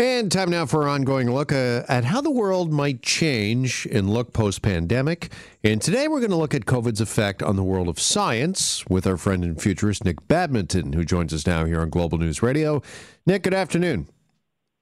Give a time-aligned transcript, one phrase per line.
[0.00, 4.08] And time now for our ongoing look uh, at how the world might change and
[4.08, 5.30] look post pandemic.
[5.62, 9.06] And today we're going to look at COVID's effect on the world of science with
[9.06, 12.80] our friend and futurist Nick Badminton, who joins us now here on Global News Radio.
[13.26, 14.08] Nick, good afternoon.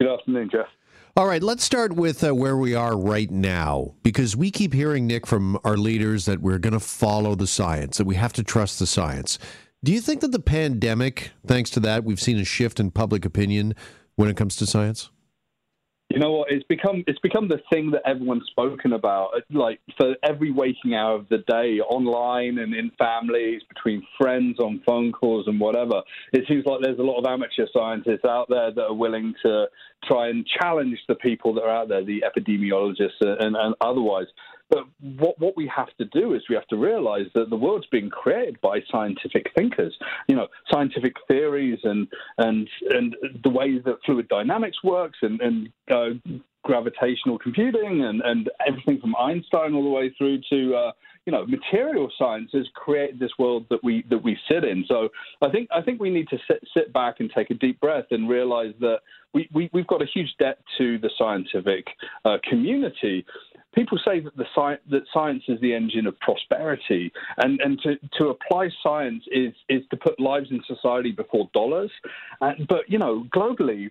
[0.01, 0.69] Good afternoon, Jeff.
[1.17, 5.09] All right, let's start with uh, where we are right now because we keep hearing,
[5.09, 8.45] Nick, from our leaders that we're going to follow the science, that we have to
[8.45, 9.41] trust the science.
[9.83, 13.25] Do you think that the pandemic, thanks to that, we've seen a shift in public
[13.25, 13.75] opinion
[14.19, 15.11] when it comes to science?
[16.11, 16.51] You know what?
[16.51, 19.31] It's become it's become the thing that everyone's spoken about.
[19.53, 24.83] Like for every waking hour of the day, online and in families, between friends, on
[24.87, 26.03] phone calls and whatever.
[26.33, 29.67] It seems like there's a lot of amateur scientists out there that are willing to
[30.05, 34.27] try and challenge the people that are out there, the epidemiologists and, and otherwise.
[34.71, 37.87] But what, what we have to do is we have to realize that the world's
[37.87, 39.97] being created by scientific thinkers.
[40.29, 42.07] You know, scientific theories and
[42.39, 48.51] and and the way that fluid dynamics works and and uh, gravitational computing and, and
[48.67, 50.93] everything from Einstein all the way through to uh,
[51.25, 54.85] you know material sciences create this world that we that we sit in.
[54.87, 55.09] So
[55.41, 58.07] I think I think we need to sit sit back and take a deep breath
[58.11, 58.99] and realize that
[59.35, 61.87] we, we have got a huge debt to the scientific
[62.25, 63.27] uh, community
[63.79, 67.97] people say that the sci- that science is the engine of prosperity, and and to,
[68.19, 71.91] to apply science is is to put lives in society before dollars.
[72.41, 73.91] but you know, globally,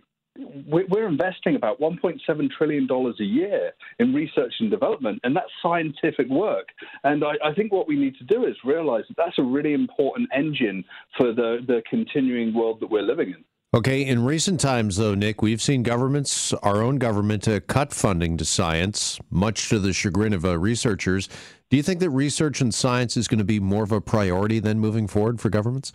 [0.68, 6.28] we're investing about 1.7 trillion dollars a year in research and development, and that's scientific
[6.30, 6.68] work.
[7.04, 9.74] And I, I, think what we need to do is realize that that's a really
[9.74, 10.84] important engine
[11.18, 13.44] for the the continuing world that we're living in.
[13.74, 18.38] Okay, in recent times, though, Nick, we've seen governments, our own government, uh, cut funding
[18.38, 21.28] to science, much to the chagrin of uh, researchers.
[21.70, 24.60] Do you think that research and science is going to be more of a priority
[24.60, 25.92] then moving forward for governments?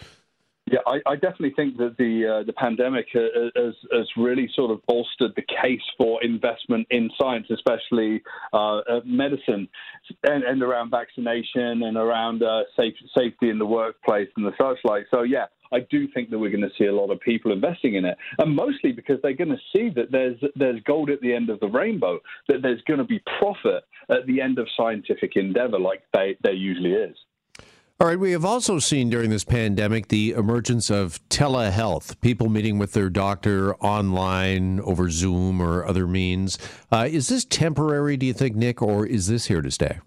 [0.71, 3.21] Yeah, I, I definitely think that the uh, the pandemic uh,
[3.57, 9.67] has, has really sort of bolstered the case for investment in science, especially uh, medicine,
[10.23, 14.79] and, and, around vaccination and around uh, safe, safety in the workplace and the such
[14.85, 15.07] like.
[15.11, 17.95] So yeah, I do think that we're going to see a lot of people investing
[17.95, 21.33] in it, and mostly because they're going to see that there's there's gold at the
[21.33, 22.19] end of the rainbow,
[22.49, 26.53] that there's going to be profit at the end of scientific endeavor, like they, there
[26.53, 27.17] usually is.
[28.01, 32.77] All right, we have also seen during this pandemic the emergence of telehealth, people meeting
[32.77, 36.59] with their doctor online over Zoom or other means.
[36.91, 40.01] Uh, is this temporary, do you think, Nick, or is this here to stay?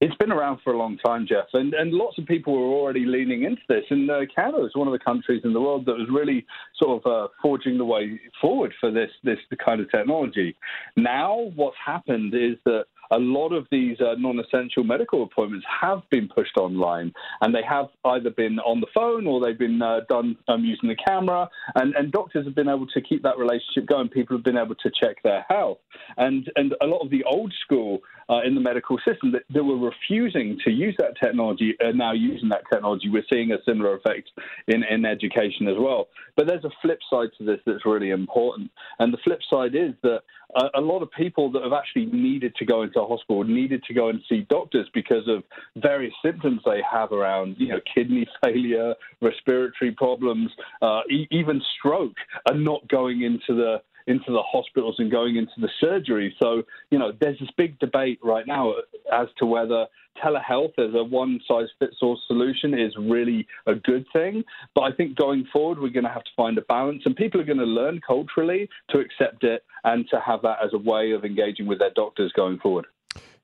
[0.00, 3.04] It's been around for a long time, Jeff, and, and lots of people were already
[3.04, 3.84] leaning into this.
[3.90, 6.46] And uh, Canada is one of the countries in the world that was really
[6.78, 10.56] sort of uh, forging the way forward for this this kind of technology.
[10.96, 16.28] Now, what's happened is that a lot of these uh, non-essential medical appointments have been
[16.28, 20.36] pushed online, and they have either been on the phone or they've been uh, done
[20.48, 21.48] um, using the camera.
[21.74, 24.08] And, and doctors have been able to keep that relationship going.
[24.08, 25.78] People have been able to check their health,
[26.16, 27.98] and and a lot of the old school
[28.30, 32.12] uh, in the medical system that, that, were refusing to use that technology are now
[32.12, 33.08] using that technology.
[33.08, 34.30] We're seeing a similar effect
[34.68, 36.08] in, in education as well.
[36.36, 38.70] But there's a flip side to this that's really important.
[39.00, 40.20] And the flip side is that
[40.54, 43.94] a, a lot of people that have actually needed to go into hospital, needed to
[43.94, 45.42] go and see doctors because of
[45.76, 50.50] various symptoms they have around, you know, kidney failure, respiratory problems,
[50.82, 52.16] uh, e- even stroke,
[52.48, 56.34] are not going into the into the hospitals and going into the surgery.
[56.42, 58.74] So, you know, there's this big debate right now
[59.12, 59.86] as to whether
[60.22, 64.44] telehealth as a one size fits all solution is really a good thing.
[64.74, 67.40] But I think going forward, we're going to have to find a balance, and people
[67.40, 71.12] are going to learn culturally to accept it and to have that as a way
[71.12, 72.86] of engaging with their doctors going forward.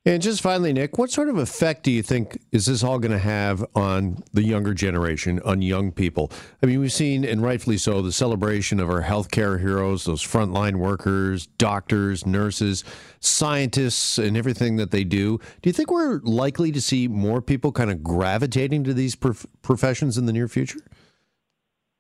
[0.07, 3.11] And just finally, Nick, what sort of effect do you think is this all going
[3.11, 6.31] to have on the younger generation, on young people?
[6.63, 10.77] I mean, we've seen, and rightfully so, the celebration of our healthcare heroes, those frontline
[10.77, 12.85] workers, doctors, nurses,
[13.19, 15.39] scientists, and everything that they do.
[15.61, 19.45] Do you think we're likely to see more people kind of gravitating to these prof-
[19.63, 20.79] professions in the near future?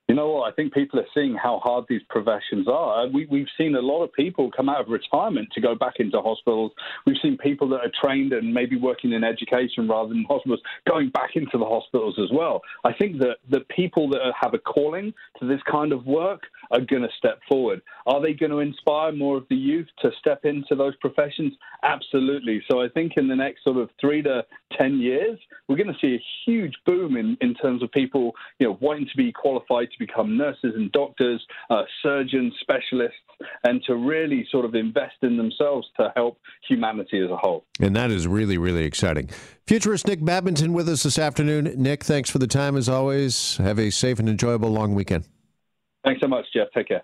[0.08, 0.52] You know what?
[0.52, 3.04] I think people are seeing how hard these professions are.
[3.04, 5.94] Uh, we, we've seen a lot of people come out of retirement to go back
[5.98, 6.70] into hospitals.
[7.04, 11.10] We've seen people that are trained and maybe working in education rather than hospitals going
[11.10, 12.62] back into the hospitals as well.
[12.84, 16.80] I think that the people that have a calling to this kind of work are
[16.80, 17.82] going to step forward.
[18.06, 21.52] Are they going to inspire more of the youth to step into those professions?
[21.82, 22.62] Absolutely.
[22.70, 24.44] So I think in the next sort of three to
[24.78, 25.38] 10 years,
[25.68, 29.06] we're going to see a huge boom in, in terms of people, you know, wanting
[29.06, 33.18] to be qualified to become nurses and doctors, uh, surgeons, specialists,
[33.64, 36.38] and to really sort of invest in themselves to help
[36.68, 37.64] humanity as a whole.
[37.80, 39.28] And that is really, really exciting.
[39.66, 41.74] Futurist Nick Badminton with us this afternoon.
[41.76, 43.56] Nick, thanks for the time as always.
[43.58, 45.26] Have a safe and enjoyable long weekend.
[46.04, 46.68] Thanks so much, Jeff.
[46.74, 47.02] Take care.